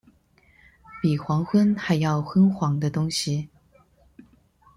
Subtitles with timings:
[0.99, 3.49] 比黃昏還要昏黃的東西